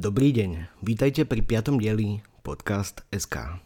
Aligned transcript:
Dobrý 0.00 0.32
deň, 0.32 0.80
vítajte 0.80 1.28
pri 1.28 1.44
piatom 1.44 1.76
dieli 1.76 2.24
Podcast 2.40 3.04
SK. 3.12 3.60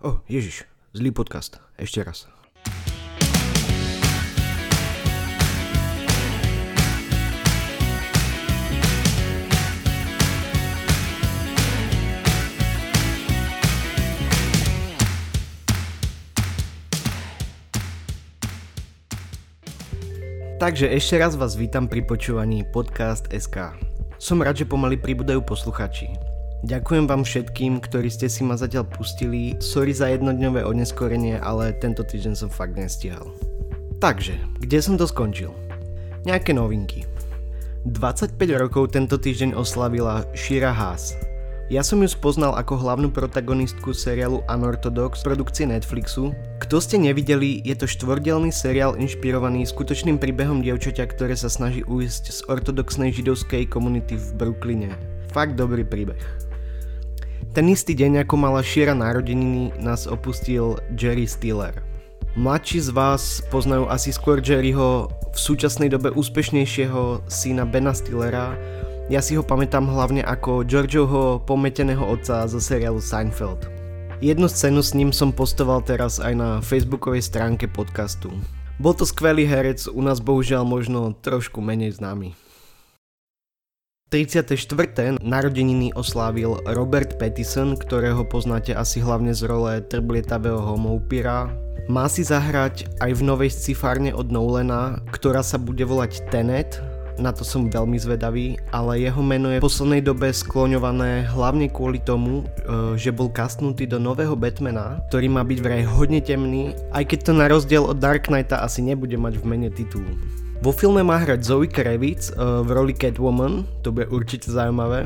O, 0.00 0.08
oh, 0.08 0.16
Ježiš, 0.24 0.64
zlý 0.96 1.12
podcast. 1.12 1.60
Ešte 1.76 2.00
raz. 2.00 2.39
Takže 20.60 20.92
ešte 20.92 21.16
raz 21.16 21.40
vás 21.40 21.56
vítam 21.56 21.88
pri 21.88 22.04
počúvaní 22.04 22.68
Podcast 22.68 23.32
SK. 23.32 23.72
Som 24.20 24.44
rád, 24.44 24.60
že 24.60 24.68
pomaly 24.68 25.00
pribúdajú 25.00 25.40
posluchači. 25.40 26.12
Ďakujem 26.68 27.08
vám 27.08 27.24
všetkým, 27.24 27.80
ktorí 27.80 28.12
ste 28.12 28.28
si 28.28 28.44
ma 28.44 28.60
zatiaľ 28.60 28.84
pustili. 28.84 29.56
Sorry 29.56 29.96
za 29.96 30.12
jednodňové 30.12 30.60
oneskorenie, 30.60 31.40
ale 31.40 31.72
tento 31.80 32.04
týždeň 32.04 32.34
som 32.36 32.52
fakt 32.52 32.76
nestihal. 32.76 33.32
Takže, 34.04 34.36
kde 34.60 34.78
som 34.84 35.00
to 35.00 35.08
skončil? 35.08 35.56
Nejaké 36.28 36.52
novinky. 36.52 37.08
25 37.88 38.36
rokov 38.60 38.92
tento 38.92 39.16
týždeň 39.16 39.56
oslavila 39.56 40.28
Shira 40.36 40.76
Haas, 40.76 41.16
ja 41.70 41.86
som 41.86 42.02
ju 42.02 42.10
spoznal 42.10 42.58
ako 42.58 42.82
hlavnú 42.82 43.14
protagonistku 43.14 43.94
seriálu 43.94 44.42
Unorthodox 44.50 45.22
produkcie 45.22 45.70
Netflixu. 45.70 46.34
Kto 46.58 46.82
ste 46.82 46.98
nevideli, 46.98 47.62
je 47.62 47.78
to 47.78 47.86
štvordielný 47.86 48.50
seriál 48.50 48.98
inšpirovaný 48.98 49.70
skutočným 49.70 50.18
príbehom 50.18 50.66
dievčaťa, 50.66 51.06
ktoré 51.14 51.38
sa 51.38 51.46
snaží 51.46 51.86
ujsť 51.86 52.24
z 52.26 52.40
ortodoxnej 52.50 53.14
židovskej 53.14 53.70
komunity 53.70 54.18
v 54.18 54.28
Brooklyne. 54.34 54.90
Fakt 55.30 55.54
dobrý 55.54 55.86
príbeh. 55.86 56.18
Ten 57.54 57.70
istý 57.70 57.94
deň, 57.94 58.26
ako 58.26 58.34
mala 58.34 58.66
Shira 58.66 58.98
narodeniny, 58.98 59.70
nás 59.78 60.10
opustil 60.10 60.74
Jerry 60.98 61.30
Stiller. 61.30 61.86
Mladší 62.34 62.82
z 62.82 62.90
vás 62.90 63.46
poznajú 63.46 63.86
asi 63.86 64.10
skôr 64.10 64.42
Jerryho 64.42 65.06
v 65.06 65.38
súčasnej 65.38 65.86
dobe 65.86 66.10
úspešnejšieho 66.18 67.30
syna 67.30 67.62
Bena 67.62 67.94
Stillera, 67.94 68.58
ja 69.10 69.18
si 69.18 69.34
ho 69.34 69.42
pamätám 69.42 69.90
hlavne 69.90 70.22
ako 70.22 70.62
Georgeho 70.62 71.42
pometeného 71.42 72.06
otca 72.06 72.46
zo 72.46 72.62
seriálu 72.62 73.02
Seinfeld. 73.02 73.66
Jednu 74.22 74.46
scénu 74.46 74.86
s 74.86 74.94
ním 74.94 75.10
som 75.10 75.34
postoval 75.34 75.82
teraz 75.82 76.22
aj 76.22 76.34
na 76.38 76.48
facebookovej 76.62 77.26
stránke 77.26 77.66
podcastu. 77.66 78.30
Bol 78.78 78.94
to 78.94 79.02
skvelý 79.02 79.50
herec, 79.50 79.90
u 79.90 79.98
nás 79.98 80.22
bohužiaľ 80.22 80.62
možno 80.62 81.10
trošku 81.18 81.58
menej 81.58 81.98
známy. 81.98 82.38
34. 84.14 85.18
narodeniny 85.22 85.90
oslávil 85.94 86.62
Robert 86.70 87.18
Pattison, 87.18 87.74
ktorého 87.74 88.22
poznáte 88.26 88.74
asi 88.78 89.02
hlavne 89.02 89.34
z 89.34 89.42
role 89.46 89.82
trblietavého 89.90 90.62
homoupíra. 90.62 91.50
Má 91.90 92.06
si 92.06 92.22
zahrať 92.22 92.86
aj 93.02 93.10
v 93.18 93.22
novej 93.26 93.50
scifárne 93.50 94.14
od 94.14 94.30
Nolana, 94.30 95.02
ktorá 95.10 95.42
sa 95.42 95.58
bude 95.58 95.82
volať 95.82 96.30
Tenet 96.30 96.99
na 97.20 97.36
to 97.36 97.44
som 97.44 97.68
veľmi 97.68 98.00
zvedavý, 98.00 98.56
ale 98.72 99.04
jeho 99.04 99.20
meno 99.20 99.52
je 99.52 99.60
v 99.60 99.66
poslednej 99.68 100.00
dobe 100.00 100.32
skloňované 100.32 101.28
hlavne 101.28 101.68
kvôli 101.68 102.00
tomu, 102.00 102.42
e, 102.42 102.96
že 102.96 103.12
bol 103.12 103.28
kastnutý 103.28 103.84
do 103.84 104.00
nového 104.00 104.32
Batmana, 104.34 105.04
ktorý 105.12 105.28
má 105.28 105.44
byť 105.44 105.58
vraj 105.60 105.84
hodne 105.84 106.24
temný, 106.24 106.72
aj 106.96 107.04
keď 107.12 107.18
to 107.28 107.32
na 107.36 107.46
rozdiel 107.46 107.84
od 107.84 108.00
Dark 108.00 108.26
Knighta 108.32 108.64
asi 108.64 108.80
nebude 108.80 109.14
mať 109.20 109.38
v 109.38 109.44
mene 109.44 109.68
titul. 109.68 110.08
Vo 110.64 110.72
filme 110.72 111.04
má 111.04 111.20
hrať 111.20 111.40
Zoe 111.44 111.68
Kravitz 111.68 112.32
e, 112.32 112.64
v 112.64 112.68
roli 112.72 112.96
Catwoman, 112.96 113.68
to 113.84 113.92
bude 113.92 114.08
určite 114.08 114.48
zaujímavé. 114.48 115.04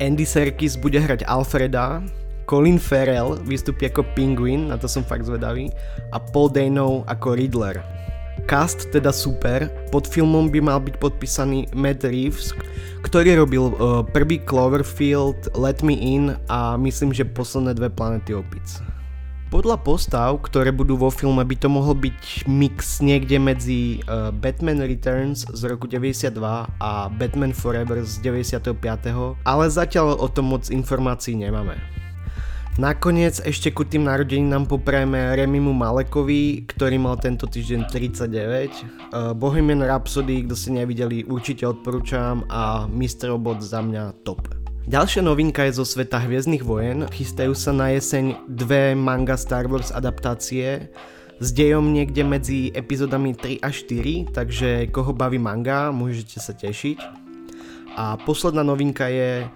Andy 0.00 0.24
Serkis 0.24 0.80
bude 0.80 0.96
hrať 0.96 1.26
Alfreda, 1.28 2.00
Colin 2.50 2.82
Farrell 2.82 3.38
vystúpi 3.46 3.86
ako 3.86 4.02
Penguin, 4.18 4.74
na 4.74 4.78
to 4.80 4.90
som 4.90 5.06
fakt 5.06 5.22
zvedavý, 5.22 5.70
a 6.10 6.18
Paul 6.18 6.50
Dano 6.50 7.06
ako 7.06 7.38
Riddler. 7.38 7.78
Cast 8.50 8.90
teda 8.90 9.14
super, 9.14 9.70
pod 9.94 10.10
filmom 10.10 10.50
by 10.50 10.58
mal 10.58 10.82
byť 10.82 10.98
podpísaný 10.98 11.70
Matt 11.70 12.02
Reeves, 12.02 12.50
ktorý 13.06 13.38
robil 13.38 13.70
uh, 13.78 14.02
prvý 14.02 14.42
Cloverfield, 14.42 15.54
Let 15.54 15.86
Me 15.86 15.94
In 15.94 16.34
a 16.50 16.74
myslím, 16.74 17.14
že 17.14 17.22
posledné 17.22 17.78
dve 17.78 17.94
planety 17.94 18.34
opic. 18.34 18.66
Podľa 19.54 19.78
postav, 19.86 20.34
ktoré 20.42 20.74
budú 20.74 20.98
vo 20.98 21.14
filme, 21.14 21.46
by 21.46 21.56
to 21.62 21.70
mohol 21.70 21.94
byť 21.94 22.50
mix 22.50 22.98
niekde 22.98 23.38
medzi 23.38 24.02
uh, 24.10 24.34
Batman 24.34 24.82
Returns 24.82 25.46
z 25.46 25.70
roku 25.70 25.86
92 25.86 26.34
a 26.66 26.90
Batman 27.06 27.54
Forever 27.54 28.02
z 28.02 28.18
95. 28.18 28.74
Ale 29.46 29.64
zatiaľ 29.70 30.18
o 30.18 30.26
tom 30.26 30.50
moc 30.50 30.66
informácií 30.74 31.38
nemáme. 31.38 31.99
Nakoniec 32.78 33.42
ešte 33.42 33.74
ku 33.74 33.82
tým 33.82 34.06
narodeninám 34.06 34.70
poprajeme 34.70 35.34
Remimu 35.34 35.74
Malekovi, 35.74 36.62
ktorý 36.70 37.02
mal 37.02 37.18
tento 37.18 37.50
týždeň 37.50 37.90
39. 37.90 38.30
Uh, 39.10 39.34
Bohemian 39.34 39.82
Rhapsody, 39.82 40.46
kto 40.46 40.54
ste 40.54 40.78
nevideli, 40.78 41.26
určite 41.26 41.66
odporúčam 41.66 42.46
a 42.46 42.86
Mr. 42.86 43.34
Robot 43.34 43.58
za 43.58 43.82
mňa 43.82 44.22
top. 44.22 44.54
Ďalšia 44.86 45.26
novinka 45.26 45.66
je 45.66 45.82
zo 45.82 45.84
sveta 45.84 46.22
Hviezdnych 46.22 46.62
vojen. 46.62 47.10
Chystajú 47.10 47.58
sa 47.58 47.74
na 47.74 47.90
jeseň 47.90 48.38
dve 48.46 48.94
manga 48.94 49.34
Star 49.34 49.66
Wars 49.66 49.90
adaptácie 49.90 50.94
s 51.42 51.48
dejom 51.50 51.90
niekde 51.90 52.22
medzi 52.22 52.70
epizódami 52.70 53.34
3 53.34 53.66
a 53.66 53.72
4, 53.72 54.30
takže 54.30 54.68
koho 54.94 55.10
baví 55.10 55.42
manga, 55.42 55.90
môžete 55.90 56.38
sa 56.38 56.54
tešiť. 56.54 56.98
A 57.98 58.14
posledná 58.22 58.62
novinka 58.62 59.10
je 59.10 59.48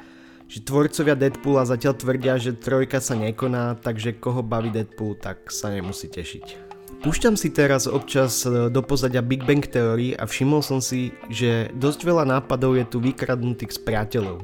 že 0.48 0.62
tvorcovia 0.62 1.16
Deadpoola 1.16 1.64
zatiaľ 1.64 1.94
tvrdia, 1.96 2.36
že 2.36 2.56
trojka 2.56 3.00
sa 3.00 3.16
nekoná, 3.16 3.80
takže 3.80 4.16
koho 4.16 4.44
baví 4.44 4.70
Deadpool, 4.70 5.16
tak 5.16 5.48
sa 5.48 5.72
nemusí 5.72 6.06
tešiť. 6.08 6.64
Púšťam 7.04 7.36
si 7.36 7.52
teraz 7.52 7.84
občas 7.84 8.48
e, 8.48 8.72
do 8.72 8.80
pozadia 8.80 9.20
Big 9.20 9.44
Bang 9.44 9.60
Theory 9.60 10.16
a 10.16 10.24
všimol 10.24 10.64
som 10.64 10.80
si, 10.80 11.12
že 11.28 11.68
dosť 11.76 12.00
veľa 12.00 12.24
nápadov 12.24 12.80
je 12.80 12.84
tu 12.88 12.96
vykradnutých 12.96 13.76
z 13.76 13.78
priateľov. 13.84 14.40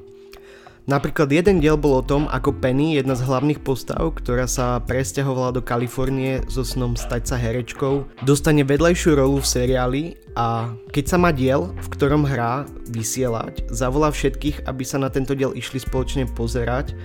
Napríklad 0.91 1.31
jeden 1.31 1.63
diel 1.63 1.79
bol 1.79 2.03
o 2.03 2.03
tom, 2.03 2.27
ako 2.27 2.51
Penny, 2.59 2.99
jedna 2.99 3.15
z 3.15 3.23
hlavných 3.23 3.63
postav, 3.63 4.11
ktorá 4.11 4.51
sa 4.51 4.83
presťahovala 4.83 5.55
do 5.55 5.63
Kalifornie 5.63 6.43
so 6.51 6.67
snom 6.67 6.99
stať 6.99 7.31
sa 7.31 7.39
herečkou, 7.39 8.11
dostane 8.27 8.67
vedľajšiu 8.67 9.15
rolu 9.15 9.39
v 9.39 9.47
seriáli 9.47 10.03
a 10.35 10.75
keď 10.91 11.05
sa 11.07 11.17
má 11.23 11.31
diel, 11.31 11.71
v 11.79 11.89
ktorom 11.95 12.27
hrá, 12.27 12.67
vysielať, 12.91 13.71
zavolá 13.71 14.11
všetkých, 14.11 14.67
aby 14.67 14.83
sa 14.83 14.99
na 14.99 15.15
tento 15.15 15.39
diel 15.39 15.55
išli 15.55 15.79
spoločne 15.79 16.27
pozerať, 16.27 16.99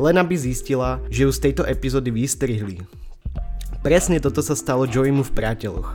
len 0.00 0.16
aby 0.16 0.32
zistila, 0.32 1.04
že 1.12 1.28
ju 1.28 1.30
z 1.36 1.52
tejto 1.52 1.68
epizódy 1.68 2.08
vystrihli. 2.08 2.88
Presne 3.84 4.16
toto 4.16 4.40
sa 4.40 4.56
stalo 4.56 4.88
Joeymu 4.88 5.28
v 5.28 5.36
Priateľoch. 5.36 5.92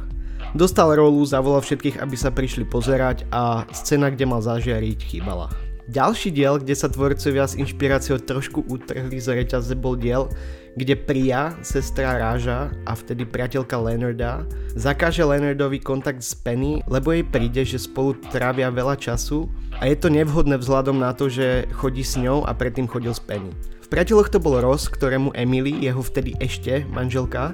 Dostal 0.53 0.93
rolu, 0.93 1.25
zavolal 1.25 1.65
všetkých, 1.65 2.05
aby 2.05 2.13
sa 2.13 2.29
prišli 2.29 2.69
pozerať 2.69 3.25
a 3.33 3.65
scéna, 3.73 4.13
kde 4.13 4.29
mal 4.29 4.45
zažiariť, 4.45 4.99
chýbala. 5.09 5.70
Ďalší 5.91 6.31
diel, 6.31 6.55
kde 6.55 6.71
sa 6.71 6.87
tvorcovia 6.87 7.43
s 7.43 7.59
inšpiráciou 7.59 8.23
trošku 8.23 8.63
utrhli 8.71 9.19
z 9.19 9.43
reťaze 9.43 9.75
bol 9.75 9.99
diel, 9.99 10.31
kde 10.79 10.95
Priya, 10.95 11.51
sestra 11.67 12.15
Ráža 12.15 12.71
a 12.87 12.95
vtedy 12.95 13.27
priateľka 13.27 13.75
Leonarda, 13.75 14.47
zakáže 14.71 15.19
Leonardovi 15.27 15.83
kontakt 15.83 16.23
s 16.23 16.31
Penny, 16.31 16.79
lebo 16.87 17.11
jej 17.11 17.27
príde, 17.27 17.67
že 17.67 17.75
spolu 17.75 18.15
trávia 18.31 18.71
veľa 18.71 18.95
času 18.95 19.51
a 19.83 19.91
je 19.91 19.99
to 19.99 20.07
nevhodné 20.07 20.55
vzhľadom 20.63 20.95
na 20.95 21.11
to, 21.11 21.27
že 21.27 21.67
chodí 21.75 22.07
s 22.07 22.15
ňou 22.15 22.47
a 22.47 22.55
predtým 22.55 22.87
chodil 22.87 23.11
s 23.11 23.19
Penny. 23.19 23.51
V 23.83 23.91
priateľoch 23.91 24.31
to 24.31 24.39
bol 24.39 24.63
Ross, 24.63 24.87
ktorému 24.87 25.35
Emily, 25.35 25.75
jeho 25.83 25.99
vtedy 25.99 26.39
ešte 26.39 26.87
manželka, 26.87 27.51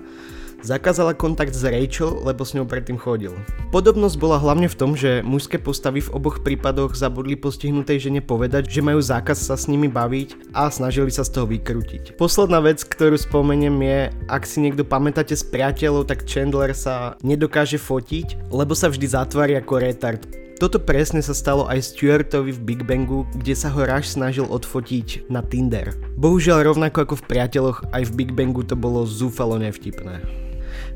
Zakázala 0.66 1.14
kontakt 1.14 1.54
s 1.54 1.62
Rachel, 1.62 2.18
lebo 2.26 2.42
s 2.42 2.58
ňou 2.58 2.66
predtým 2.66 2.98
chodil. 2.98 3.32
Podobnosť 3.70 4.18
bola 4.18 4.42
hlavne 4.42 4.66
v 4.66 4.78
tom, 4.78 4.98
že 4.98 5.22
mužské 5.22 5.62
postavy 5.62 6.02
v 6.02 6.14
oboch 6.18 6.42
prípadoch 6.42 6.98
zabudli 6.98 7.38
postihnutej 7.38 8.10
žene 8.10 8.22
povedať, 8.26 8.66
že 8.66 8.82
majú 8.82 8.98
zákaz 8.98 9.38
sa 9.38 9.56
s 9.56 9.70
nimi 9.70 9.86
baviť 9.86 10.58
a 10.58 10.74
snažili 10.74 11.14
sa 11.14 11.22
z 11.22 11.38
toho 11.38 11.46
vykrútiť. 11.46 12.18
Posledná 12.18 12.58
vec, 12.58 12.82
ktorú 12.82 13.22
spomeniem 13.22 13.78
je, 13.86 14.00
ak 14.26 14.44
si 14.50 14.66
niekto 14.66 14.82
pamätáte 14.82 15.38
z 15.38 15.46
priateľov, 15.46 16.10
tak 16.10 16.26
Chandler 16.26 16.74
sa 16.74 17.14
nedokáže 17.22 17.78
fotiť, 17.78 18.50
lebo 18.50 18.74
sa 18.74 18.90
vždy 18.90 19.06
zatvári 19.06 19.54
ako 19.62 19.78
retard. 19.78 20.26
Toto 20.58 20.82
presne 20.82 21.22
sa 21.22 21.38
stalo 21.38 21.70
aj 21.70 21.94
Stuartovi 21.94 22.50
v 22.50 22.64
Big 22.66 22.82
Bangu, 22.82 23.30
kde 23.38 23.54
sa 23.54 23.70
ho 23.70 23.86
Rush 23.86 24.18
snažil 24.18 24.50
odfotiť 24.50 25.30
na 25.30 25.46
Tinder. 25.46 25.94
Bohužiaľ 26.18 26.74
rovnako 26.74 27.06
ako 27.06 27.16
v 27.22 27.28
priateľoch, 27.30 27.94
aj 27.94 28.10
v 28.10 28.16
Big 28.18 28.32
Bangu 28.34 28.66
to 28.66 28.74
bolo 28.74 29.06
zúfalo 29.06 29.62
nevtipné. 29.62 30.47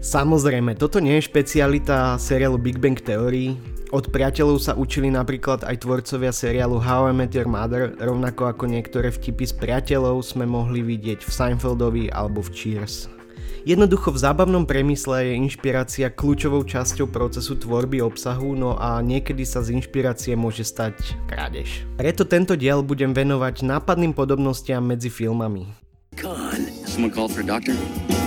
Samozrejme, 0.01 0.74
toto 0.81 0.98
nie 0.98 1.21
je 1.21 1.30
špecialita 1.30 2.18
seriálu 2.18 2.57
Big 2.57 2.81
Bang 2.81 2.98
Theory. 2.98 3.53
Od 3.94 4.09
priateľov 4.09 4.57
sa 4.57 4.74
učili 4.74 5.13
napríklad 5.13 5.62
aj 5.62 5.86
tvorcovia 5.86 6.33
seriálu 6.33 6.81
How 6.81 7.06
I 7.06 7.13
Met 7.13 7.38
Your 7.38 7.45
Mother, 7.45 7.94
rovnako 8.01 8.50
ako 8.50 8.65
niektoré 8.65 9.13
vtipy 9.13 9.45
z 9.45 9.53
priateľov 9.62 10.25
sme 10.25 10.50
mohli 10.50 10.81
vidieť 10.81 11.21
v 11.21 11.30
Seinfeldovi 11.30 12.09
alebo 12.09 12.42
v 12.42 12.50
Cheers. 12.50 13.13
Jednoducho 13.62 14.09
v 14.09 14.25
zábavnom 14.25 14.65
premysle 14.65 15.21
je 15.21 15.33
inšpirácia 15.38 16.09
kľúčovou 16.09 16.65
časťou 16.65 17.06
procesu 17.06 17.62
tvorby 17.62 18.01
obsahu, 18.01 18.57
no 18.57 18.74
a 18.81 19.06
niekedy 19.06 19.45
sa 19.45 19.62
z 19.62 19.77
inšpirácie 19.77 20.33
môže 20.33 20.65
stať 20.65 20.98
krádež. 21.30 21.86
Preto 22.01 22.25
tento 22.25 22.57
diel 22.57 22.81
budem 22.81 23.13
venovať 23.13 23.62
nápadným 23.62 24.18
podobnostiam 24.18 24.81
medzi 24.81 25.13
filmami. 25.13 25.69
Con. 26.18 26.57
Someone? 26.89 28.21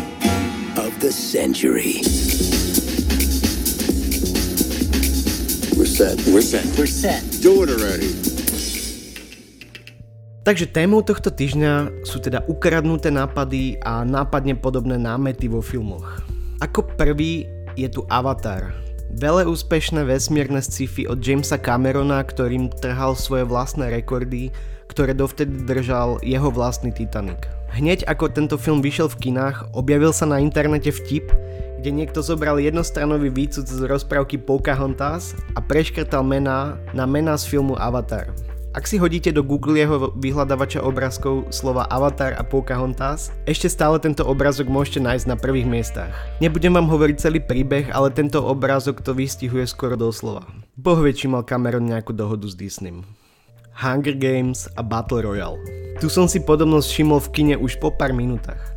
Of 0.95 1.03
the 1.03 1.11
century. 1.11 2.07
We're 5.75 5.91
set. 5.91 6.23
We're 6.31 6.39
set. 6.39 6.63
We're 6.79 6.87
set. 6.87 7.19
Do 7.43 7.67
it 7.67 7.75
already. 7.75 8.15
Takže 10.47 10.71
témou 10.71 11.03
tohto 11.03 11.35
týždňa 11.35 12.07
sú 12.07 12.23
teda 12.23 12.47
ukradnuté 12.47 13.11
nápady 13.11 13.83
a 13.83 14.07
nápadne 14.07 14.55
podobné 14.55 14.95
námety 14.95 15.51
vo 15.51 15.59
filmoch. 15.59 16.23
Ako 16.63 16.87
prvý 16.95 17.51
je 17.75 17.91
tu 17.91 18.07
Avatar. 18.07 18.71
Vele 19.19 19.51
úspešné 19.51 20.07
vesmírne 20.07 20.63
sci-fi 20.63 21.11
od 21.11 21.19
Jamesa 21.19 21.59
Camerona, 21.59 22.23
ktorým 22.23 22.71
trhal 22.71 23.19
svoje 23.19 23.43
vlastné 23.43 23.91
rekordy, 23.91 24.55
ktoré 24.87 25.11
dovtedy 25.11 25.67
držal 25.67 26.23
jeho 26.23 26.55
vlastný 26.55 26.95
Titanic. 26.95 27.51
Hneď 27.75 28.07
ako 28.07 28.31
tento 28.31 28.55
film 28.55 28.79
vyšiel 28.79 29.11
v 29.11 29.19
kinách, 29.19 29.75
objavil 29.75 30.15
sa 30.15 30.31
na 30.31 30.39
internete 30.39 30.95
vtip, 30.95 31.27
kde 31.83 31.91
niekto 31.91 32.23
zobral 32.23 32.63
jednostranový 32.63 33.35
výcud 33.35 33.67
z 33.67 33.91
rozprávky 33.91 34.39
Pocahontas 34.39 35.35
a 35.53 35.61
preškrtal 35.61 36.23
mená 36.23 36.79
na 36.95 37.03
mená 37.03 37.35
z 37.35 37.51
filmu 37.51 37.75
Avatar. 37.75 38.31
Ak 38.79 38.87
si 38.87 38.95
hodíte 38.95 39.35
do 39.35 39.43
Google 39.43 39.83
jeho 39.83 40.15
vyhľadávača 40.15 40.87
obrázkov 40.87 41.51
slova 41.51 41.91
Avatar 41.91 42.39
a 42.39 42.47
Pocahontas, 42.47 43.35
ešte 43.43 43.67
stále 43.67 43.99
tento 43.99 44.23
obrázok 44.23 44.71
môžete 44.71 45.03
nájsť 45.03 45.27
na 45.27 45.35
prvých 45.35 45.67
miestach. 45.67 46.15
Nebudem 46.39 46.79
vám 46.79 46.87
hovoriť 46.87 47.27
celý 47.27 47.43
príbeh, 47.43 47.91
ale 47.91 48.15
tento 48.15 48.39
obrázok 48.39 49.03
to 49.03 49.19
vystihuje 49.19 49.67
skoro 49.67 49.99
doslova. 49.99 50.47
Boh 50.79 51.03
vie, 51.03 51.11
či 51.11 51.27
mal 51.27 51.43
Cameron 51.43 51.91
nejakú 51.91 52.15
dohodu 52.15 52.47
s 52.47 52.55
Disneym. 52.55 53.03
Hunger 53.75 54.15
Games 54.15 54.71
a 54.79 54.87
Battle 54.87 55.27
Royale. 55.27 55.59
Tu 55.99 56.07
som 56.07 56.31
si 56.31 56.39
podobnosť 56.39 56.87
všimol 56.95 57.19
v 57.27 57.33
kine 57.35 57.55
už 57.59 57.83
po 57.83 57.91
pár 57.91 58.15
minútach. 58.15 58.71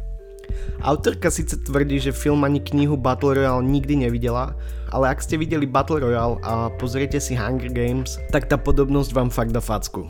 Autorka 0.81 1.29
síce 1.29 1.53
tvrdí, 1.53 2.01
že 2.01 2.09
film 2.09 2.41
ani 2.41 2.57
knihu 2.57 2.97
Battle 2.97 3.38
Royale 3.38 3.61
nikdy 3.61 4.09
nevidela, 4.09 4.57
ale 4.89 5.13
ak 5.13 5.21
ste 5.21 5.38
videli 5.38 5.69
Battle 5.69 6.01
Royale 6.01 6.41
a 6.41 6.73
pozriete 6.81 7.21
si 7.21 7.38
Hunger 7.38 7.69
Games, 7.69 8.17
tak 8.33 8.49
tá 8.49 8.57
podobnosť 8.57 9.13
vám 9.13 9.29
fakt 9.29 9.53
dá 9.53 9.61
facku. 9.61 10.09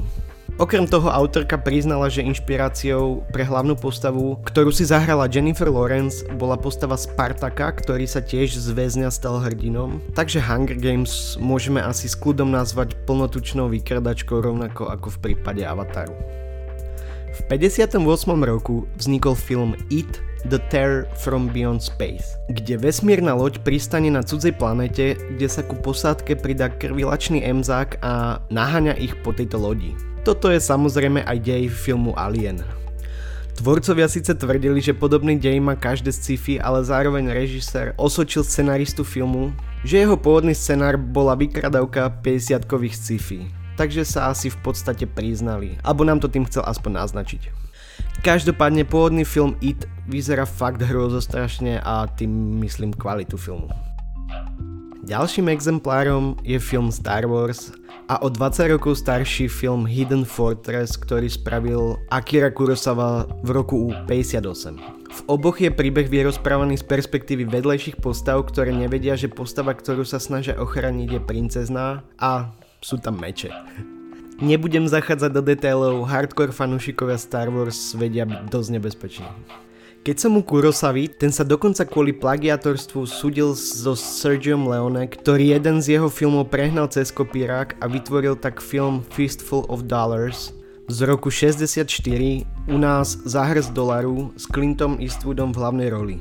Okrem 0.58 0.90
toho 0.90 1.14
autorka 1.14 1.54
priznala, 1.54 2.10
že 2.10 2.26
inšpiráciou 2.26 3.22
pre 3.30 3.46
hlavnú 3.46 3.78
postavu, 3.78 4.42
ktorú 4.42 4.74
si 4.74 4.90
zahrala 4.90 5.30
Jennifer 5.30 5.70
Lawrence, 5.70 6.26
bola 6.34 6.58
postava 6.58 6.98
Spartaka, 6.98 7.70
ktorý 7.78 8.10
sa 8.10 8.26
tiež 8.26 8.58
z 8.58 8.74
väzňa 8.74 9.14
stal 9.14 9.38
hrdinom. 9.38 10.02
Takže 10.18 10.42
Hunger 10.42 10.82
Games 10.82 11.38
môžeme 11.38 11.78
asi 11.78 12.10
s 12.10 12.18
kľudom 12.18 12.50
nazvať 12.50 12.98
plnotučnou 13.06 13.70
vykradačkou 13.70 14.42
rovnako 14.42 14.90
ako 14.90 15.14
v 15.14 15.18
prípade 15.30 15.62
Avataru. 15.62 16.18
V 17.38 17.40
58. 17.54 18.02
roku 18.42 18.90
vznikol 18.98 19.38
film 19.38 19.78
It 19.94 20.10
The 20.50 20.58
Terror 20.74 21.06
from 21.22 21.54
Beyond 21.54 21.86
Space, 21.86 22.34
kde 22.50 22.82
vesmírna 22.82 23.38
loď 23.38 23.62
pristane 23.62 24.10
na 24.10 24.26
cudzej 24.26 24.58
planete, 24.58 25.22
kde 25.38 25.46
sa 25.46 25.62
ku 25.62 25.78
posádke 25.78 26.34
pridá 26.34 26.74
krvilačný 26.74 27.46
emzák 27.46 28.02
a 28.02 28.42
naháňa 28.50 28.98
ich 28.98 29.14
po 29.22 29.38
tejto 29.38 29.62
lodi. 29.62 29.94
Toto 30.28 30.52
je 30.52 30.60
samozrejme 30.60 31.24
aj 31.24 31.40
dej 31.40 31.72
filmu 31.72 32.12
Alien. 32.20 32.60
Tvorcovia 33.56 34.12
síce 34.12 34.36
tvrdili, 34.36 34.84
že 34.84 34.92
podobný 34.92 35.40
dej 35.40 35.56
má 35.64 35.72
každé 35.72 36.12
sci-fi, 36.12 36.60
ale 36.60 36.84
zároveň 36.84 37.32
režisér 37.32 37.96
osočil 37.96 38.44
scenaristu 38.44 39.08
filmu, 39.08 39.56
že 39.88 40.04
jeho 40.04 40.20
pôvodný 40.20 40.52
scenár 40.52 41.00
bola 41.00 41.32
vykradavka 41.32 42.12
50-kových 42.20 43.00
sci-fi. 43.00 43.48
Takže 43.80 44.04
sa 44.04 44.28
asi 44.28 44.52
v 44.52 44.60
podstate 44.68 45.08
priznali, 45.08 45.80
alebo 45.80 46.04
nám 46.04 46.20
to 46.20 46.28
tým 46.28 46.44
chcel 46.44 46.68
aspoň 46.68 47.08
naznačiť. 47.08 47.48
Každopádne 48.20 48.84
pôvodný 48.84 49.24
film 49.24 49.56
It 49.64 49.88
vyzerá 50.12 50.44
fakt 50.44 50.84
hrozostrašne 50.84 51.80
a 51.88 52.04
tým 52.20 52.60
myslím 52.68 52.92
kvalitu 52.92 53.40
filmu. 53.40 53.72
Ďalším 55.08 55.48
exemplárom 55.48 56.36
je 56.44 56.60
film 56.60 56.92
Star 56.92 57.24
Wars 57.32 57.72
a 58.08 58.24
o 58.24 58.32
20 58.32 58.72
rokov 58.72 59.04
starší 59.04 59.52
film 59.52 59.84
Hidden 59.84 60.24
Fortress, 60.24 60.96
ktorý 60.96 61.28
spravil 61.28 62.00
Akira 62.08 62.48
Kurosawa 62.48 63.28
v 63.44 63.50
roku 63.52 63.92
58. 64.08 64.80
V 65.08 65.20
oboch 65.28 65.60
je 65.60 65.68
príbeh 65.68 66.08
vyrozprávaný 66.08 66.80
z 66.80 66.88
perspektívy 66.88 67.44
vedlejších 67.44 68.00
postav, 68.00 68.40
ktoré 68.48 68.72
nevedia, 68.72 69.20
že 69.20 69.28
postava, 69.28 69.76
ktorú 69.76 70.08
sa 70.08 70.24
snažia 70.24 70.56
ochraniť 70.56 71.20
je 71.20 71.22
princezná 71.24 72.08
a 72.16 72.56
sú 72.80 72.96
tam 72.96 73.20
meče. 73.20 73.52
Nebudem 74.40 74.88
zachádzať 74.88 75.32
do 75.34 75.42
detailov, 75.44 76.08
hardcore 76.08 76.56
fanúšikovia 76.56 77.20
Star 77.20 77.52
Wars 77.52 77.92
vedia 77.98 78.24
dosť 78.24 78.70
nebezpečný. 78.80 79.28
Keď 80.08 80.24
som 80.24 80.40
mu 80.40 80.42
Kurosavi, 80.48 81.20
ten 81.20 81.36
sa 81.36 81.44
dokonca 81.44 81.84
kvôli 81.84 82.16
plagiatorstvu 82.16 83.04
súdil 83.04 83.52
so 83.60 83.92
Sergiom 83.92 84.64
Leone, 84.64 85.04
ktorý 85.04 85.60
jeden 85.60 85.84
z 85.84 86.00
jeho 86.00 86.08
filmov 86.08 86.48
prehnal 86.48 86.88
cez 86.88 87.12
kopírák 87.12 87.76
a 87.84 87.92
vytvoril 87.92 88.40
tak 88.40 88.64
film 88.64 89.04
Fistful 89.12 89.68
of 89.68 89.84
Dollars 89.84 90.56
z 90.88 91.04
roku 91.04 91.28
64 91.28 91.92
u 92.72 92.78
nás 92.80 93.20
Zahrz 93.28 93.76
dolaru 93.76 94.32
s 94.40 94.48
Clintom 94.48 94.96
Eastwoodom 94.96 95.52
v 95.52 95.60
hlavnej 95.60 95.90
roli. 95.92 96.16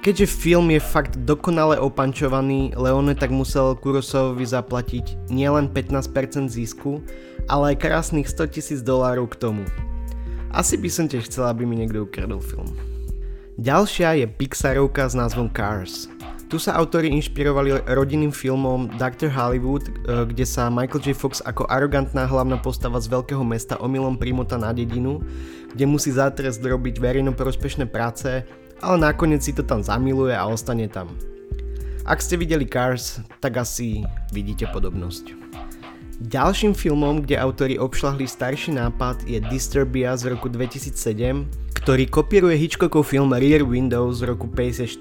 Keďže 0.00 0.32
film 0.32 0.72
je 0.72 0.80
fakt 0.80 1.20
dokonale 1.28 1.76
opančovaný, 1.76 2.72
Leone 2.72 3.12
tak 3.12 3.28
musel 3.28 3.76
Kurosawovi 3.76 4.48
zaplatiť 4.48 5.28
nielen 5.28 5.68
15% 5.76 6.48
zisku, 6.48 7.04
ale 7.52 7.76
aj 7.76 7.84
krásnych 7.84 8.32
100 8.32 8.48
tisíc 8.56 8.80
dolárov 8.80 9.28
k 9.28 9.36
tomu. 9.44 9.68
Asi 10.56 10.80
by 10.80 10.88
som 10.88 11.04
tiež 11.04 11.28
chcela, 11.28 11.52
aby 11.52 11.68
mi 11.68 11.76
niekto 11.76 12.08
ukradol 12.08 12.40
film. 12.40 12.95
Ďalšia 13.56 14.20
je 14.20 14.26
Pixarovka 14.28 15.08
s 15.08 15.16
názvom 15.16 15.48
Cars. 15.52 16.12
Tu 16.46 16.62
sa 16.62 16.78
autori 16.78 17.10
inšpirovali 17.10 17.82
rodinným 17.90 18.30
filmom 18.30 18.86
Dr. 19.00 19.26
Hollywood, 19.32 19.82
e, 19.88 19.92
kde 20.30 20.46
sa 20.46 20.70
Michael 20.70 21.02
J. 21.02 21.16
Fox 21.16 21.42
ako 21.42 21.66
arogantná 21.66 22.22
hlavná 22.28 22.60
postava 22.62 23.02
z 23.02 23.10
veľkého 23.10 23.42
mesta 23.42 23.74
omylom 23.82 24.14
primota 24.14 24.54
na 24.54 24.70
dedinu, 24.70 25.18
kde 25.74 25.84
musí 25.90 26.14
zátrest 26.14 26.62
robiť 26.62 27.02
verejnoprospešné 27.02 27.90
práce 27.90 28.46
ale 28.84 28.96
nakoniec 29.00 29.40
si 29.40 29.56
to 29.56 29.64
tam 29.64 29.80
zamiluje 29.80 30.36
a 30.36 30.44
ostane 30.44 30.88
tam. 30.88 31.16
Ak 32.06 32.22
ste 32.22 32.38
videli 32.38 32.68
Cars, 32.68 33.18
tak 33.42 33.58
asi 33.58 34.04
vidíte 34.30 34.70
podobnosť. 34.70 35.34
Ďalším 36.16 36.72
filmom, 36.72 37.28
kde 37.28 37.36
autori 37.36 37.76
obšlahli 37.76 38.24
starší 38.24 38.72
nápad 38.72 39.28
je 39.28 39.36
Disturbia 39.52 40.16
z 40.16 40.32
roku 40.32 40.48
2007, 40.48 41.76
ktorý 41.76 42.08
kopíruje 42.08 42.56
Hitchcockov 42.56 43.12
film 43.12 43.36
Rear 43.36 43.60
Window 43.60 44.08
z 44.16 44.24
roku 44.24 44.48
54. 44.48 44.96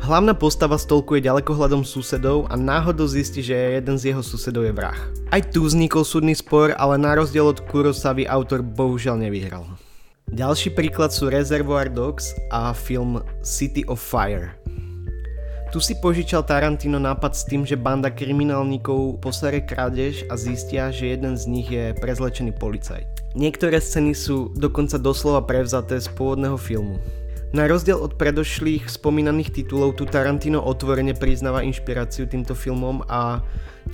Hlavná 0.00 0.32
postava 0.32 0.80
stolkuje 0.80 1.20
ďalekohľadom 1.20 1.84
susedov 1.84 2.48
a 2.48 2.56
náhodou 2.56 3.04
zistí, 3.04 3.44
že 3.44 3.52
jeden 3.52 4.00
z 4.00 4.16
jeho 4.16 4.24
susedov 4.24 4.64
je 4.64 4.72
vrah. 4.72 4.96
Aj 5.28 5.44
tu 5.44 5.68
vznikol 5.68 6.00
súdny 6.08 6.32
spor, 6.32 6.72
ale 6.80 6.96
na 6.96 7.20
rozdiel 7.20 7.52
od 7.52 7.60
Kurosavy 7.68 8.24
autor 8.24 8.64
bohužiaľ 8.64 9.20
nevyhral. 9.20 9.68
Ďalší 10.32 10.72
príklad 10.72 11.12
sú 11.12 11.28
Reservoir 11.28 11.92
Dogs 11.92 12.32
a 12.48 12.72
film 12.72 13.20
City 13.44 13.84
of 13.84 14.00
Fire. 14.00 14.59
Tu 15.70 15.78
si 15.78 15.94
požičal 15.94 16.42
Tarantino 16.42 16.98
nápad 16.98 17.30
s 17.30 17.46
tým, 17.46 17.62
že 17.62 17.78
banda 17.78 18.10
kriminálnikov 18.10 19.22
posere 19.22 19.62
krádež 19.62 20.26
a 20.26 20.34
zistia, 20.34 20.90
že 20.90 21.14
jeden 21.14 21.38
z 21.38 21.46
nich 21.46 21.70
je 21.70 21.94
prezlečený 21.94 22.58
policajt. 22.58 23.06
Niektoré 23.38 23.78
scény 23.78 24.10
sú 24.10 24.50
dokonca 24.58 24.98
doslova 24.98 25.46
prevzaté 25.46 26.02
z 26.02 26.10
pôvodného 26.10 26.58
filmu. 26.58 26.98
Na 27.54 27.70
rozdiel 27.70 28.02
od 28.02 28.18
predošlých 28.18 28.90
spomínaných 28.90 29.62
titulov 29.62 29.94
tu 29.94 30.10
Tarantino 30.10 30.58
otvorene 30.58 31.14
priznáva 31.14 31.62
inšpiráciu 31.62 32.26
týmto 32.26 32.58
filmom 32.58 33.06
a 33.06 33.38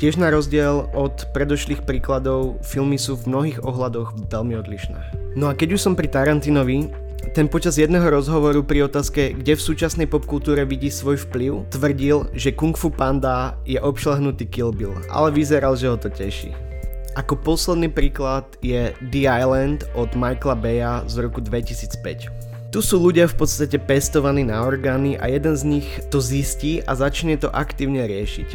tiež 0.01 0.17
na 0.17 0.33
rozdiel 0.33 0.89
od 0.97 1.29
predošlých 1.37 1.85
príkladov 1.85 2.57
filmy 2.65 2.97
sú 2.97 3.21
v 3.21 3.29
mnohých 3.29 3.61
ohľadoch 3.61 4.33
veľmi 4.33 4.57
odlišné. 4.65 5.01
No 5.37 5.49
a 5.49 5.57
keď 5.57 5.77
už 5.77 5.85
som 5.85 5.93
pri 5.93 6.09
Tarantinovi, 6.09 6.89
ten 7.35 7.51
počas 7.51 7.81
jedného 7.81 8.07
rozhovoru 8.07 8.63
pri 8.63 8.87
otázke, 8.87 9.35
kde 9.35 9.59
v 9.59 9.67
súčasnej 9.67 10.07
popkultúre 10.07 10.63
vidí 10.63 10.93
svoj 10.93 11.19
vplyv, 11.27 11.67
tvrdil, 11.73 12.31
že 12.37 12.55
Kung 12.55 12.77
Fu 12.77 12.93
Panda 12.93 13.59
je 13.67 13.81
obšlahnutý 13.81 14.47
Kill 14.47 14.71
Bill, 14.71 14.95
ale 15.11 15.35
vyzeral, 15.35 15.75
že 15.75 15.91
ho 15.91 15.97
to 15.99 16.13
teší. 16.13 16.55
Ako 17.17 17.41
posledný 17.41 17.89
príklad 17.89 18.45
je 18.61 18.93
The 19.09 19.25
Island 19.25 19.89
od 19.97 20.13
Michaela 20.13 20.53
Baya 20.53 20.93
z 21.09 21.25
roku 21.25 21.41
2005. 21.41 22.69
Tu 22.69 22.85
sú 22.85 23.01
ľudia 23.01 23.25
v 23.25 23.41
podstate 23.41 23.81
pestovaní 23.81 24.45
na 24.45 24.61
orgány 24.61 25.17
a 25.17 25.33
jeden 25.33 25.57
z 25.57 25.65
nich 25.65 25.89
to 26.13 26.21
zistí 26.21 26.85
a 26.85 26.93
začne 26.93 27.41
to 27.41 27.49
aktívne 27.57 28.05
riešiť. 28.05 28.49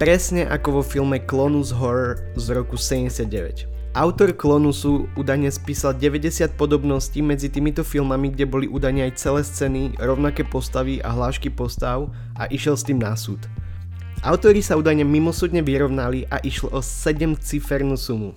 Presne 0.00 0.48
ako 0.48 0.80
vo 0.80 0.82
filme 0.82 1.22
Clonus 1.22 1.70
Horror 1.70 2.18
z 2.34 2.50
roku 2.50 2.74
79. 2.74 3.79
Autor 3.90 4.30
Klonusu 4.38 5.10
údajne 5.18 5.50
spísal 5.50 5.98
90 5.98 6.54
podobností 6.54 7.26
medzi 7.26 7.50
týmito 7.50 7.82
filmami, 7.82 8.30
kde 8.30 8.46
boli 8.46 8.70
údajne 8.70 9.10
aj 9.10 9.18
celé 9.18 9.42
scény, 9.42 9.98
rovnaké 9.98 10.46
postavy 10.46 11.02
a 11.02 11.10
hlášky 11.10 11.50
postav 11.50 12.06
a 12.38 12.46
išiel 12.54 12.78
s 12.78 12.86
tým 12.86 13.02
na 13.02 13.18
súd. 13.18 13.42
Autori 14.22 14.62
sa 14.62 14.78
údajne 14.78 15.02
mimosúdne 15.02 15.58
vyrovnali 15.66 16.22
a 16.30 16.38
išlo 16.46 16.70
o 16.70 16.78
7 16.78 17.34
cifernú 17.42 17.98
sumu. 17.98 18.30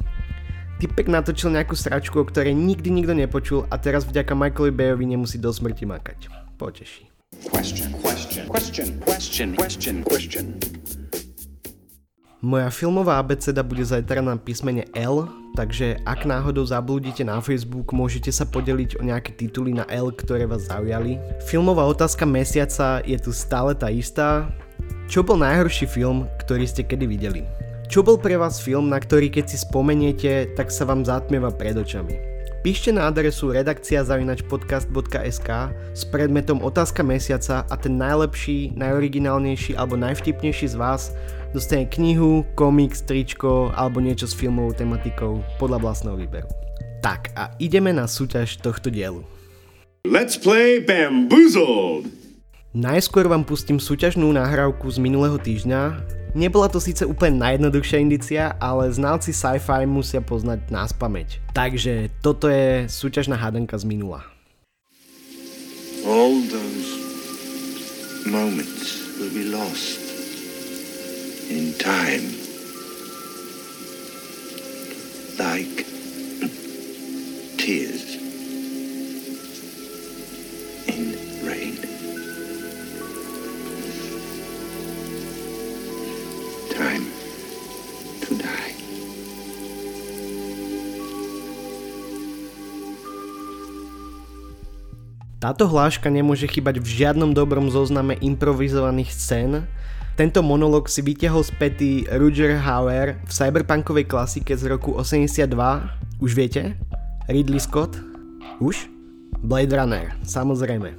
Typek 0.81 1.05
natočil 1.05 1.53
nejakú 1.53 1.77
sračku, 1.77 2.17
o 2.17 2.25
ktorej 2.25 2.57
nikdy 2.57 2.89
nikto 2.89 3.13
nepočul 3.13 3.69
a 3.69 3.77
teraz 3.77 4.09
vďaka 4.09 4.33
Michaelovi 4.33 4.73
Bayovi 4.73 5.05
nemusí 5.05 5.37
do 5.37 5.53
smrti 5.53 5.85
makať. 5.85 6.33
Poteší. 6.57 7.13
Question, 7.45 7.93
question, 8.01 8.41
question, 8.49 8.87
question, 9.05 9.47
question, 9.53 9.95
question. 10.01 10.45
Moja 12.43 12.67
filmová 12.67 13.23
abeceda 13.23 13.63
bude 13.63 13.87
zajtra 13.87 14.19
na 14.19 14.35
písmene 14.35 14.83
L, 14.99 15.31
takže 15.55 15.95
ak 16.03 16.27
náhodou 16.27 16.67
zablúdite 16.67 17.23
na 17.23 17.39
Facebook, 17.39 17.95
môžete 17.95 18.35
sa 18.35 18.43
podeliť 18.43 18.99
o 18.99 19.07
nejaké 19.07 19.31
tituly 19.31 19.71
na 19.71 19.87
L, 19.87 20.11
ktoré 20.11 20.43
vás 20.43 20.67
zaujali. 20.67 21.23
Filmová 21.47 21.87
otázka 21.87 22.27
mesiaca 22.27 22.99
je 23.07 23.15
tu 23.15 23.31
stále 23.31 23.71
tá 23.71 23.87
istá. 23.87 24.51
Čo 25.07 25.23
bol 25.23 25.39
najhorší 25.39 25.87
film, 25.87 26.27
ktorý 26.43 26.67
ste 26.67 26.83
kedy 26.83 27.07
videli? 27.07 27.47
Čo 27.87 28.03
bol 28.03 28.19
pre 28.19 28.35
vás 28.35 28.59
film, 28.59 28.91
na 28.91 28.99
ktorý 28.99 29.31
keď 29.31 29.47
si 29.47 29.63
spomeniete, 29.63 30.51
tak 30.59 30.67
sa 30.67 30.83
vám 30.83 31.07
zatmieva 31.07 31.47
pred 31.47 31.79
očami? 31.79 32.19
Píšte 32.59 32.91
na 32.91 33.07
adresu 33.11 33.55
redakcia 33.55 34.03
zavinačpodcast.sk 34.03 35.49
s 35.95 36.03
predmetom 36.11 36.59
otázka 36.59 37.03
mesiaca 37.07 37.63
a 37.67 37.75
ten 37.79 37.95
najlepší, 37.95 38.75
najoriginálnejší 38.75 39.79
alebo 39.79 39.95
najvtipnejší 39.95 40.71
z 40.71 40.75
vás 40.75 41.11
dostane 41.53 41.85
knihu, 41.85 42.41
komiks, 42.57 43.05
tričko 43.05 43.69
alebo 43.77 44.01
niečo 44.01 44.25
s 44.25 44.33
filmovou 44.33 44.73
tematikou 44.73 45.45
podľa 45.61 45.79
vlastného 45.85 46.17
výberu. 46.17 46.49
Tak 47.05 47.31
a 47.37 47.53
ideme 47.61 47.93
na 47.93 48.09
súťaž 48.09 48.57
tohto 48.59 48.89
dielu. 48.89 49.21
Let's 50.03 50.35
play 50.35 50.81
Bamboozled! 50.81 52.09
Najskôr 52.73 53.29
vám 53.29 53.45
pustím 53.45 53.77
súťažnú 53.77 54.33
nahrávku 54.33 54.89
z 54.89 54.97
minulého 54.97 55.37
týždňa. 55.37 55.93
Nebola 56.33 56.65
to 56.65 56.81
síce 56.81 57.05
úplne 57.05 57.37
najjednoduchšia 57.37 58.01
indícia, 58.01 58.43
ale 58.57 58.89
znalci 58.89 59.29
sci-fi 59.29 59.85
musia 59.85 60.25
poznať 60.25 60.73
nás 60.73 60.89
pamäť. 60.89 61.37
Takže 61.53 62.09
toto 62.25 62.49
je 62.49 62.89
súťažná 62.89 63.37
hádanka 63.37 63.77
z 63.77 63.85
minula. 63.85 64.25
All 66.01 66.41
those 66.49 66.89
moments 68.25 69.13
will 69.21 69.31
be 69.31 69.45
lost 69.53 70.02
in 71.49 71.73
time. 71.79 72.25
Like 75.39 75.83
tears 77.57 78.19
in 80.87 81.15
rain. 81.41 81.75
Time 86.69 87.05
to 88.21 88.31
die. 88.35 88.75
Táto 95.39 95.67
hláška 95.67 96.07
nemôže 96.07 96.47
chýbať 96.47 96.79
v 96.79 96.87
žiadnom 96.87 97.35
dobrom 97.35 97.67
zozname 97.67 98.15
improvizovaných 98.19 99.11
scén, 99.11 99.67
tento 100.13 100.45
monolog 100.45 100.85
si 100.85 101.01
vytiahol 101.01 101.41
z 101.41 101.51
pety 101.57 101.91
Roger 102.05 102.53
Hauer 102.61 103.17
v 103.25 103.31
cyberpunkovej 103.33 104.05
klasike 104.05 104.53
z 104.53 104.69
roku 104.69 104.93
82. 104.93 105.49
Už 106.21 106.37
viete? 106.37 106.77
Ridley 107.25 107.57
Scott? 107.57 107.97
Už? 108.61 108.85
Blade 109.41 109.73
Runner, 109.73 110.13
samozrejme. 110.21 110.93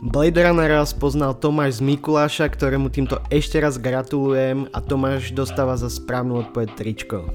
Blade 0.00 0.38
Runner 0.38 0.80
spoznal 0.86 1.36
Tomáš 1.36 1.82
z 1.82 1.92
Mikuláša, 1.92 2.46
ktorému 2.48 2.88
týmto 2.88 3.20
ešte 3.28 3.58
raz 3.58 3.76
gratulujem 3.76 4.70
a 4.72 4.78
Tomáš 4.80 5.34
dostáva 5.34 5.76
za 5.76 5.92
správnu 5.92 6.48
odpoveď 6.48 6.68
tričko. 6.78 7.28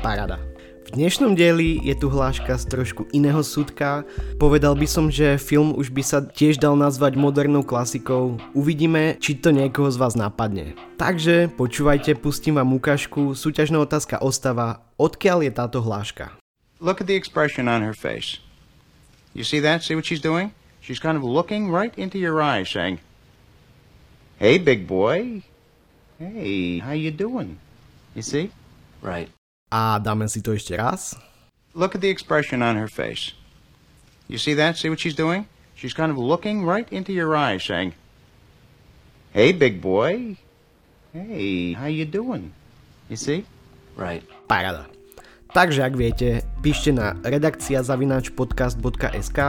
Parada. 0.00 0.47
V 0.88 0.96
dnešnom 0.96 1.36
dieli 1.36 1.84
je 1.84 1.92
tu 1.92 2.08
hláška 2.08 2.56
z 2.56 2.64
trošku 2.64 3.12
iného 3.12 3.44
súdka. 3.44 4.08
Povedal 4.40 4.72
by 4.72 4.88
som, 4.88 5.12
že 5.12 5.36
film 5.36 5.76
už 5.76 5.92
by 5.92 6.00
sa 6.00 6.24
tiež 6.24 6.56
dal 6.56 6.80
nazvať 6.80 7.12
modernou 7.12 7.60
klasikou. 7.60 8.40
Uvidíme, 8.56 9.20
či 9.20 9.36
to 9.36 9.52
niekoho 9.52 9.92
z 9.92 10.00
vás 10.00 10.16
napadne. 10.16 10.72
Takže 10.96 11.52
počúvajte, 11.60 12.16
pustím 12.16 12.56
vám 12.56 12.72
ukážku. 12.72 13.36
Súťažná 13.36 13.84
otázka 13.84 14.16
ostáva, 14.24 14.80
odkiaľ 14.96 15.44
je 15.44 15.52
táto 15.52 15.84
hláška. 15.84 16.32
Look 16.80 17.04
at 17.04 17.06
the 17.06 17.20
expression 17.20 17.68
on 17.68 17.84
her 17.84 17.92
face. 17.92 18.40
You 19.36 19.44
see 19.44 19.60
that? 19.60 19.84
See 19.84 19.92
what 19.92 20.08
she's 20.08 20.24
doing? 20.24 20.56
She's 20.80 20.96
kind 20.96 21.20
of 21.20 21.22
looking 21.22 21.68
right 21.68 21.92
into 22.00 22.16
your 22.16 22.40
eyes 22.40 22.72
saying, 22.72 22.96
Hey, 24.40 24.56
big 24.56 24.88
boy. 24.88 25.44
Hey, 26.16 26.80
how 26.80 26.96
you 26.96 27.12
doing? 27.12 27.60
You 28.16 28.24
see? 28.24 28.48
Right. 29.04 29.28
A 29.68 30.00
dáme 30.00 30.28
si 30.28 30.40
to 30.40 30.56
ešte 30.56 30.76
raz. 30.76 31.16
Look 31.76 31.94
at 31.94 32.00
the 32.00 32.08
expression 32.08 32.64
on 32.64 32.80
her 32.80 32.88
face. 32.88 33.36
You 34.28 34.40
see 34.40 34.56
that? 34.56 34.76
See 34.76 34.88
what 34.88 35.00
she's 35.00 35.16
doing? 35.16 35.48
She's 35.76 35.94
kind 35.94 36.10
of 36.10 36.18
looking 36.18 36.64
right 36.64 36.88
into 36.90 37.12
your 37.12 37.36
eyes 37.36 37.64
saying, 37.64 37.94
Hey, 39.30 39.52
big 39.52 39.80
boy. 39.80 40.36
Hey, 41.12 41.72
how 41.76 41.86
you 41.86 42.04
doing? 42.04 42.52
You 43.08 43.16
see? 43.16 43.44
Right. 43.96 44.24
Paráda. 44.48 44.88
Takže 45.52 45.80
ak 45.84 45.94
viete, 45.96 46.44
píšte 46.60 46.92
na 46.92 47.16
redakcia 47.24 47.80
zavináč 47.80 48.28
podcast.sk 48.36 49.40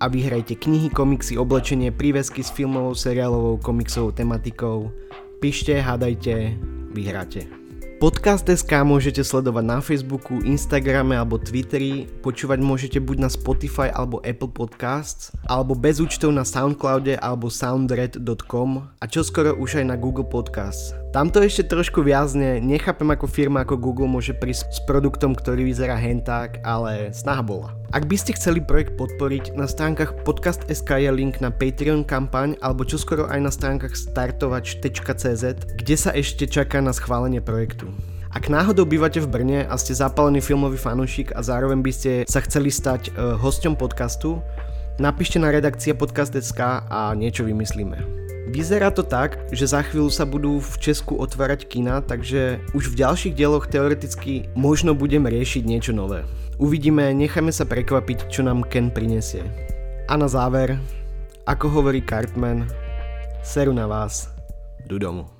a 0.00 0.04
vyhrajte 0.06 0.54
knihy, 0.54 0.94
komiksy, 0.94 1.34
oblečenie, 1.34 1.90
prívesky 1.90 2.40
s 2.40 2.54
filmovou, 2.54 2.94
seriálovou, 2.94 3.58
komiksovou 3.58 4.14
tematikou. 4.14 4.94
Píšte, 5.42 5.74
hádajte, 5.74 6.54
vyhráte. 6.94 7.59
Podcast 8.00 8.48
SK 8.48 8.80
môžete 8.80 9.20
sledovať 9.20 9.60
na 9.60 9.76
Facebooku, 9.84 10.40
Instagrame 10.40 11.20
alebo 11.20 11.36
Twitteri, 11.36 12.08
počúvať 12.24 12.64
môžete 12.64 12.96
buď 12.96 13.28
na 13.28 13.28
Spotify 13.28 13.92
alebo 13.92 14.24
Apple 14.24 14.48
Podcasts, 14.48 15.36
alebo 15.44 15.76
bez 15.76 16.00
účtov 16.00 16.32
na 16.32 16.48
Soundcloude 16.48 17.20
alebo 17.20 17.52
soundred.com 17.52 18.88
a 18.88 19.04
čoskoro 19.04 19.52
už 19.52 19.84
aj 19.84 19.92
na 19.92 20.00
Google 20.00 20.24
Podcasts. 20.24 20.96
Tamto 21.10 21.42
ešte 21.42 21.66
trošku 21.66 22.06
viazne, 22.06 22.62
nechápem 22.62 23.10
ako 23.10 23.26
firma 23.26 23.66
ako 23.66 23.82
Google 23.82 24.06
môže 24.06 24.30
prísť 24.30 24.70
s 24.70 24.78
produktom, 24.86 25.34
ktorý 25.34 25.66
vyzerá 25.66 25.98
henták, 25.98 26.62
ale 26.62 27.10
snaha 27.10 27.42
bola. 27.42 27.74
Ak 27.90 28.06
by 28.06 28.14
ste 28.14 28.38
chceli 28.38 28.62
projekt 28.62 28.94
podporiť, 28.94 29.58
na 29.58 29.66
stránkach 29.66 30.22
podcast.sk 30.22 30.86
je 30.86 31.10
link 31.10 31.42
na 31.42 31.50
Patreon 31.50 32.06
kampaň 32.06 32.54
alebo 32.62 32.86
čoskoro 32.86 33.26
aj 33.26 33.42
na 33.42 33.50
stránkach 33.50 33.98
startovač.cz, 33.98 35.44
kde 35.82 35.96
sa 35.98 36.14
ešte 36.14 36.46
čaká 36.46 36.78
na 36.78 36.94
schválenie 36.94 37.42
projektu. 37.42 37.90
Ak 38.30 38.46
náhodou 38.46 38.86
bývate 38.86 39.18
v 39.18 39.26
Brne 39.26 39.60
a 39.66 39.74
ste 39.74 39.98
zapálený 39.98 40.38
filmový 40.38 40.78
fanúšik 40.78 41.34
a 41.34 41.42
zároveň 41.42 41.82
by 41.82 41.90
ste 41.90 42.10
sa 42.30 42.38
chceli 42.38 42.70
stať 42.70 43.10
uh, 43.10 43.34
hosťom 43.34 43.74
podcastu, 43.74 44.38
napíšte 45.02 45.42
na 45.42 45.50
redakcia 45.50 45.98
podcast.sk 45.98 46.86
a 46.86 47.10
niečo 47.18 47.42
vymyslíme. 47.42 48.19
Vyzerá 48.50 48.90
to 48.90 49.06
tak, 49.06 49.38
že 49.54 49.70
za 49.70 49.78
chvíľu 49.86 50.10
sa 50.10 50.26
budú 50.26 50.58
v 50.58 50.74
Česku 50.82 51.14
otvárať 51.22 51.70
kina, 51.70 52.02
takže 52.02 52.58
už 52.74 52.90
v 52.90 52.98
ďalších 52.98 53.38
dieloch 53.38 53.70
teoreticky 53.70 54.50
možno 54.58 54.90
budem 54.90 55.22
riešiť 55.30 55.62
niečo 55.62 55.94
nové. 55.94 56.26
Uvidíme, 56.58 57.14
necháme 57.14 57.54
sa 57.54 57.62
prekvapiť, 57.62 58.26
čo 58.26 58.42
nám 58.42 58.66
Ken 58.66 58.90
prinesie. 58.90 59.46
A 60.10 60.18
na 60.18 60.26
záver, 60.26 60.82
ako 61.46 61.70
hovorí 61.70 62.02
Cartman, 62.02 62.66
seru 63.46 63.70
na 63.70 63.86
vás, 63.86 64.34
do 64.90 64.98
domu. 64.98 65.39